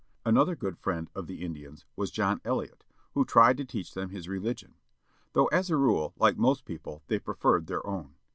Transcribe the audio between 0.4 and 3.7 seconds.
good friend of the Indians was John Eliot, who tried to